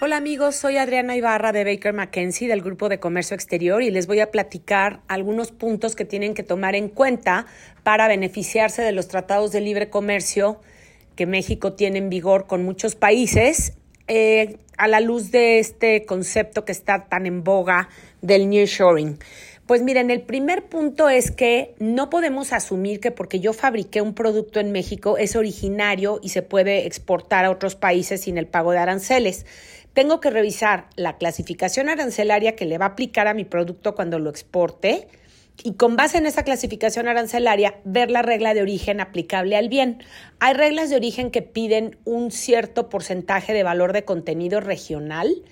Hola 0.00 0.16
amigos, 0.16 0.56
soy 0.56 0.76
Adriana 0.76 1.16
Ibarra 1.16 1.52
de 1.52 1.62
Baker 1.64 1.92
McKenzie 1.92 2.48
del 2.48 2.62
Grupo 2.62 2.88
de 2.88 2.98
Comercio 2.98 3.34
Exterior 3.34 3.82
y 3.82 3.90
les 3.90 4.06
voy 4.06 4.20
a 4.20 4.30
platicar 4.30 5.00
algunos 5.06 5.52
puntos 5.52 5.94
que 5.94 6.04
tienen 6.04 6.34
que 6.34 6.42
tomar 6.42 6.74
en 6.74 6.88
cuenta 6.88 7.46
para 7.84 8.08
beneficiarse 8.08 8.82
de 8.82 8.92
los 8.92 9.08
tratados 9.08 9.52
de 9.52 9.60
libre 9.60 9.88
comercio 9.88 10.60
que 11.14 11.26
México 11.26 11.74
tiene 11.74 11.98
en 11.98 12.10
vigor 12.10 12.46
con 12.46 12.64
muchos 12.64 12.96
países 12.96 13.74
eh, 14.08 14.58
a 14.78 14.88
la 14.88 15.00
luz 15.00 15.30
de 15.30 15.58
este 15.58 16.04
concepto 16.06 16.64
que 16.64 16.72
está 16.72 17.06
tan 17.08 17.26
en 17.26 17.44
boga 17.44 17.88
del 18.20 18.48
nearshoring. 18.48 19.18
Pues 19.66 19.82
miren, 19.82 20.12
el 20.12 20.22
primer 20.22 20.68
punto 20.68 21.08
es 21.08 21.32
que 21.32 21.74
no 21.80 22.08
podemos 22.08 22.52
asumir 22.52 23.00
que 23.00 23.10
porque 23.10 23.40
yo 23.40 23.52
fabriqué 23.52 24.00
un 24.00 24.14
producto 24.14 24.60
en 24.60 24.70
México 24.70 25.18
es 25.18 25.34
originario 25.34 26.20
y 26.22 26.28
se 26.28 26.42
puede 26.42 26.86
exportar 26.86 27.44
a 27.44 27.50
otros 27.50 27.74
países 27.74 28.20
sin 28.20 28.38
el 28.38 28.46
pago 28.46 28.70
de 28.70 28.78
aranceles. 28.78 29.44
Tengo 29.92 30.20
que 30.20 30.30
revisar 30.30 30.88
la 30.94 31.16
clasificación 31.16 31.88
arancelaria 31.88 32.54
que 32.54 32.64
le 32.64 32.78
va 32.78 32.84
a 32.84 32.88
aplicar 32.90 33.26
a 33.26 33.34
mi 33.34 33.44
producto 33.44 33.96
cuando 33.96 34.20
lo 34.20 34.30
exporte 34.30 35.08
y 35.64 35.72
con 35.72 35.96
base 35.96 36.18
en 36.18 36.26
esa 36.26 36.44
clasificación 36.44 37.08
arancelaria 37.08 37.80
ver 37.84 38.12
la 38.12 38.22
regla 38.22 38.54
de 38.54 38.62
origen 38.62 39.00
aplicable 39.00 39.56
al 39.56 39.68
bien. 39.68 40.00
Hay 40.38 40.54
reglas 40.54 40.90
de 40.90 40.96
origen 40.96 41.32
que 41.32 41.42
piden 41.42 41.98
un 42.04 42.30
cierto 42.30 42.88
porcentaje 42.88 43.52
de 43.52 43.64
valor 43.64 43.92
de 43.92 44.04
contenido 44.04 44.60
regional 44.60 45.42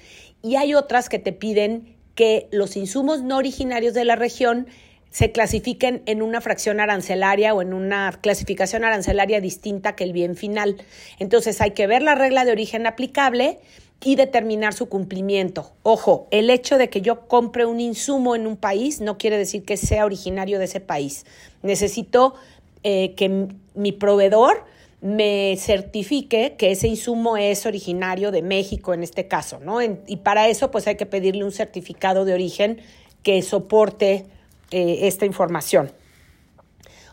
y 0.40 0.54
hay 0.54 0.74
otras 0.74 1.08
que 1.08 1.18
te 1.18 1.32
piden 1.32 1.93
que 2.14 2.48
los 2.50 2.76
insumos 2.76 3.22
no 3.22 3.36
originarios 3.36 3.94
de 3.94 4.04
la 4.04 4.16
región 4.16 4.66
se 5.10 5.30
clasifiquen 5.30 6.02
en 6.06 6.22
una 6.22 6.40
fracción 6.40 6.80
arancelaria 6.80 7.54
o 7.54 7.62
en 7.62 7.72
una 7.72 8.18
clasificación 8.20 8.82
arancelaria 8.82 9.40
distinta 9.40 9.94
que 9.94 10.02
el 10.02 10.12
bien 10.12 10.34
final. 10.34 10.76
Entonces 11.20 11.60
hay 11.60 11.70
que 11.70 11.86
ver 11.86 12.02
la 12.02 12.16
regla 12.16 12.44
de 12.44 12.50
origen 12.50 12.86
aplicable 12.88 13.60
y 14.02 14.16
determinar 14.16 14.74
su 14.74 14.88
cumplimiento. 14.88 15.72
Ojo, 15.84 16.26
el 16.32 16.50
hecho 16.50 16.78
de 16.78 16.90
que 16.90 17.00
yo 17.00 17.28
compre 17.28 17.64
un 17.64 17.80
insumo 17.80 18.34
en 18.34 18.46
un 18.46 18.56
país 18.56 19.00
no 19.00 19.16
quiere 19.16 19.38
decir 19.38 19.64
que 19.64 19.76
sea 19.76 20.04
originario 20.04 20.58
de 20.58 20.64
ese 20.64 20.80
país. 20.80 21.24
Necesito 21.62 22.34
eh, 22.82 23.14
que 23.14 23.48
mi 23.74 23.92
proveedor 23.92 24.64
me 25.04 25.54
certifique 25.58 26.54
que 26.56 26.70
ese 26.70 26.88
insumo 26.88 27.36
es 27.36 27.66
originario 27.66 28.30
de 28.30 28.40
México 28.40 28.94
en 28.94 29.02
este 29.02 29.28
caso, 29.28 29.60
¿no? 29.60 29.80
y 29.82 30.16
para 30.16 30.48
eso 30.48 30.70
pues 30.70 30.86
hay 30.86 30.96
que 30.96 31.04
pedirle 31.04 31.44
un 31.44 31.52
certificado 31.52 32.24
de 32.24 32.32
origen 32.32 32.80
que 33.22 33.42
soporte 33.42 34.24
eh, 34.70 35.00
esta 35.02 35.26
información. 35.26 35.92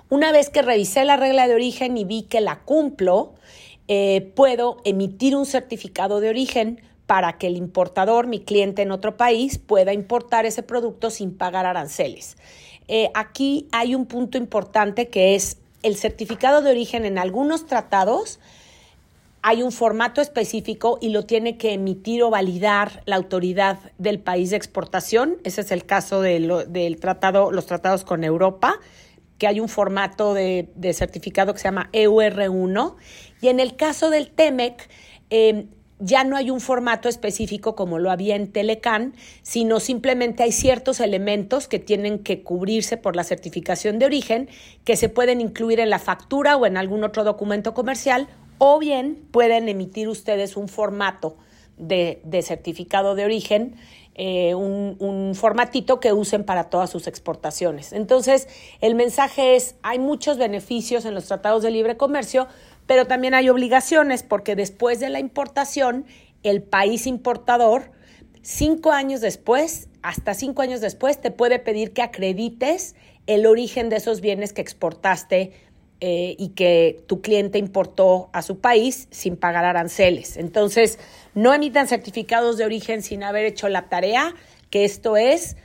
Una 0.08 0.32
vez 0.32 0.50
que 0.50 0.62
revisé 0.62 1.04
la 1.04 1.18
regla 1.18 1.50
de 1.50 1.54
origen 1.54 1.98
y 1.98 2.06
vi 2.06 2.24
que 2.24 2.40
la 2.40 2.62
cumplo, 2.62 3.34
eh, 3.90 4.32
puedo 4.36 4.78
emitir 4.86 5.36
un 5.36 5.46
certificado 5.46 6.22
de 6.22 6.30
origen 6.30 6.82
para 7.08 7.38
que 7.38 7.48
el 7.48 7.58
importador, 7.58 8.26
mi 8.26 8.40
cliente 8.40 8.84
en 8.84 8.92
otro 8.92 9.18
país, 9.18 9.58
pueda 9.58 9.92
importar 9.92 10.46
ese 10.46 10.64
producto 10.64 11.10
sin 11.10 11.38
pagar 11.38 11.66
aranceles. 11.66 12.38
Eh, 12.88 13.10
aquí 13.14 13.68
hay 13.74 13.96
un 13.96 14.06
punto 14.06 14.38
importante 14.38 15.10
que 15.10 15.36
es 15.36 15.61
el 15.84 15.96
certificado 15.96 16.62
de 16.62 16.72
origen 16.72 17.06
en 17.06 17.18
algunos 17.18 17.66
tratados 17.66 18.40
hay 19.44 19.64
un 19.64 19.72
formato 19.72 20.22
específico 20.22 21.00
y 21.02 21.10
lo 21.10 21.26
tiene 21.26 21.58
que 21.58 21.74
emitir 21.74 22.22
o 22.24 22.30
validar 22.30 23.02
la 23.06 23.16
autoridad 23.16 23.80
del 23.98 24.20
país 24.20 24.52
de 24.52 24.58
exportación. 24.58 25.38
Ese 25.44 25.62
es 25.62 25.72
el 25.72 25.86
caso 25.86 26.22
de 26.22 26.66
del 26.70 27.00
tratado, 27.00 27.52
los 27.52 27.66
tratados 27.66 28.04
con 28.04 28.24
Europa, 28.24 28.80
que 29.40 29.48
hay 29.48 29.60
un 29.60 29.70
formato 29.70 30.36
de, 30.36 30.70
certificado 30.94 31.54
que 31.54 31.60
se 31.60 31.66
llama 31.66 31.90
EUR1. 31.92 32.96
Y 33.42 33.48
en 33.48 33.60
el 33.60 33.76
caso 33.76 34.12
del 34.12 34.30
TEMEC, 34.30 34.88
em, 35.32 35.68
ya 36.02 36.24
no 36.24 36.36
hay 36.36 36.50
un 36.50 36.60
formato 36.60 37.08
específico 37.08 37.76
como 37.76 38.00
lo 38.00 38.10
había 38.10 38.36
en 38.36 38.52
Telecan, 38.52 39.14
sino 39.44 39.80
simplemente 39.80 40.42
hay 40.42 40.52
ciertos 40.52 41.00
elementos 41.00 41.68
que 41.68 41.78
tienen 41.78 42.20
que 42.20 42.42
cubrirse 42.42 42.98
por 42.98 43.16
la 43.16 43.24
certificación 43.24 44.00
de 44.00 44.08
origen 44.08 44.50
que 44.84 44.98
se 44.98 45.10
pueden 45.10 45.42
incluir 45.42 45.80
en 45.80 45.92
la 45.92 46.00
factura 46.00 46.58
o 46.58 46.66
en 46.66 46.76
algún 46.76 47.04
otro 47.04 47.24
documento 47.24 47.76
comercial 47.76 48.28
o 48.58 48.80
bien 48.80 49.28
pueden 49.32 49.70
emitir 49.70 50.08
ustedes 50.08 50.58
un 50.58 50.68
formato 50.68 51.38
de, 51.78 52.44
certificado 52.44 53.16
de 53.16 53.26
origen, 53.26 53.76
eh, 54.16 54.56
un, 54.56 54.96
un, 55.00 55.36
formatito 55.36 56.00
que 56.00 56.14
usen 56.14 56.44
para 56.44 56.66
todas 56.66 56.90
sus 56.90 57.08
exportaciones. 57.08 57.94
Entonces, 57.94 58.48
el 58.82 58.94
mensaje 58.94 59.56
es, 59.56 59.76
hay 59.82 60.00
muchos 60.00 60.38
beneficios 60.38 61.06
en 61.06 61.16
los 61.16 61.26
tratados 61.26 61.64
de 61.64 61.72
libre 61.72 61.98
comercio, 61.98 62.48
pero 62.92 63.08
también 63.08 63.34
hay 63.34 63.48
obligaciones 63.48 64.22
porque 64.22 64.54
después 64.54 65.00
de 65.00 65.10
la 65.10 65.22
importación, 65.22 66.06
el 66.44 66.62
país 66.62 67.08
importador, 67.08 67.90
cinco 68.42 68.92
años 68.92 69.22
después, 69.22 69.88
hasta 70.02 70.34
cinco 70.34 70.62
años 70.62 70.82
después, 70.82 71.22
te 71.22 71.32
puede 71.32 71.58
pedir 71.58 71.94
que 71.94 72.02
acredites 72.02 72.98
el 73.28 73.46
origen 73.46 73.88
de 73.88 73.96
esos 73.96 74.20
bienes 74.20 74.52
que 74.52 74.60
exportaste 74.60 75.54
eh, 76.02 76.36
y 76.38 76.50
que 76.50 77.02
tu 77.08 77.22
cliente 77.22 77.60
importó 77.60 78.30
a 78.34 78.42
su 78.42 78.60
país 78.60 79.08
sin 79.10 79.38
pagar 79.38 79.64
aranceles. 79.64 80.36
Entonces, 80.36 81.00
no 81.34 81.54
emitan 81.54 81.88
certificados 81.88 82.58
de 82.58 82.66
origen 82.66 83.04
sin 83.04 83.24
haber 83.24 83.46
hecho 83.46 83.70
la 83.70 83.88
tarea, 83.88 84.36
que 84.70 84.84
esto 84.84 85.16
es 85.16 85.56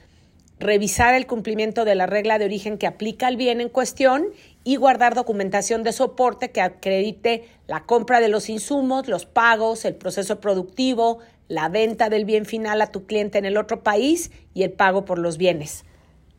revisar 0.61 1.15
el 1.15 1.27
cumplimiento 1.27 1.85
de 1.85 1.97
la 1.97 2.07
regla 2.07 2.39
de 2.39 2.45
origen 2.45 2.79
que 2.79 2.87
aplica 2.87 3.27
al 3.27 3.37
bien 3.37 3.61
en 3.61 3.69
cuestión 3.69 4.29
y 4.67 4.75
guardar 4.75 5.15
documentación 5.15 5.85
de 5.85 5.93
soporte 5.93 6.51
que 6.51 6.61
acredite 6.61 7.45
la 7.69 7.85
compra 7.85 8.19
de 8.19 8.27
los 8.27 8.49
insumos, 8.49 9.07
los 9.07 9.25
pagos, 9.25 9.85
el 9.85 9.95
proceso 9.95 10.41
productivo, 10.41 11.21
la 11.47 11.69
venta 11.69 12.09
del 12.09 12.25
bien 12.25 12.47
final 12.47 12.83
a 12.83 12.89
tu 12.89 13.07
cliente 13.07 13.39
en 13.39 13.45
el 13.45 13.59
otro 13.59 13.85
país 13.85 14.33
y 14.55 14.65
el 14.65 14.73
pago 14.73 15.05
por 15.05 15.21
los 15.21 15.39
bienes. 15.39 15.85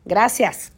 Gracias. 0.04 0.72